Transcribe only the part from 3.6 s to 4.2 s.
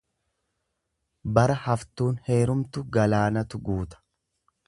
guuta.